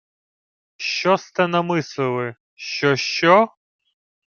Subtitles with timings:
[0.77, 2.35] —Що сте намислили?
[2.55, 3.53] Що, що!?